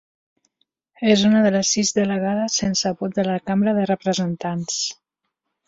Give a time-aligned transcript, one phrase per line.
[1.15, 4.83] És una de les sis delegades sense vot de la Cambra de Representants.